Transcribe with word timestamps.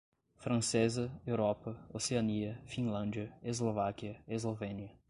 francesa, 0.37 1.11
Europa, 1.27 1.73
Oceania, 1.93 2.59
Finlândia, 2.65 3.31
Eslováquia, 3.43 4.19
Eslovênia 4.27 4.99